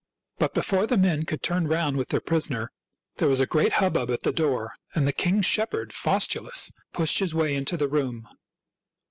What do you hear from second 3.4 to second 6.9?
great hubbub at the door, and the king's shepherd, Faustulus,